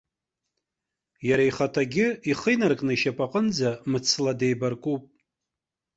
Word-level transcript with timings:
Иара 1.27 1.43
ихаҭагьы, 1.49 2.07
ихы 2.31 2.49
инаркны 2.53 2.91
ишьапаҟынӡа 2.95 3.69
мцла 3.91 4.33
деибаркуп. 4.39 5.03